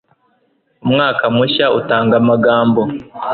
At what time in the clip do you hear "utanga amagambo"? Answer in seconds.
1.79-2.81